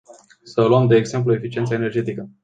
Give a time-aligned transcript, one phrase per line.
[0.43, 2.29] Să luăm, de exemplu, eficiența energetică.